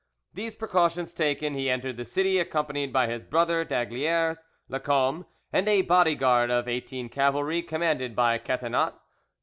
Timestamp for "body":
5.83-6.15